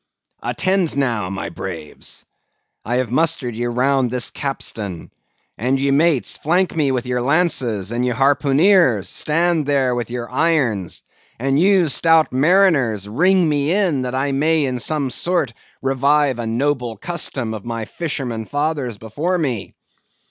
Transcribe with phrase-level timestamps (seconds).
[0.41, 2.25] "Attend now, my braves.
[2.83, 5.11] I have mustered ye all round this capstan;
[5.59, 10.27] and ye mates, flank me with your lances; and ye harpooneers, stand there with your
[10.31, 11.03] irons;
[11.37, 15.53] and ye, stout mariners, ring me in, that I may in some sort
[15.83, 19.75] revive a noble custom of my fisherman fathers before me.